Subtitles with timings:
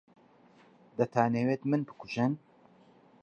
[0.97, 2.33] دەتانەوێت من بکوژن؟